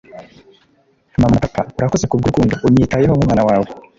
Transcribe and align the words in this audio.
mama 1.21 1.35
na 1.37 1.43
papa, 1.43 1.61
urakoze 1.77 2.05
kubwurukundo 2.05 2.53
unyitayeho 2.67 3.13
nkumwana 3.15 3.43
wawe 3.47 3.67